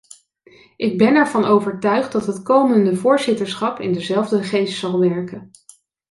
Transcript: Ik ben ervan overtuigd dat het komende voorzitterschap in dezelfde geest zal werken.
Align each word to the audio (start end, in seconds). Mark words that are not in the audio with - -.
Ik 0.75 0.97
ben 0.97 1.15
ervan 1.15 1.45
overtuigd 1.45 2.11
dat 2.11 2.25
het 2.25 2.43
komende 2.43 2.95
voorzitterschap 2.95 3.79
in 3.79 3.93
dezelfde 3.93 4.43
geest 4.43 4.77
zal 4.79 4.99
werken. 4.99 5.51